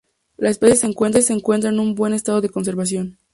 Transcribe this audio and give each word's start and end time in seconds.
La 0.35 0.49
especie 0.49 0.77
se 1.29 1.35
encuentra 1.39 1.69
en 1.69 1.79
un 1.79 1.93
buen 1.93 2.13
estado 2.13 2.41
de 2.41 2.49
conservación. 2.49 3.19